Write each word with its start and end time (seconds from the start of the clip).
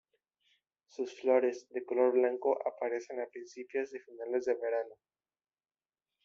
Sus 0.87 1.13
flores, 1.19 1.67
de 1.69 1.85
color 1.85 2.13
blanco, 2.13 2.57
aparecen 2.67 3.19
a 3.21 3.27
principios 3.27 3.93
y 3.93 3.99
finales 3.99 4.45
del 4.45 4.57
verano. 4.57 4.95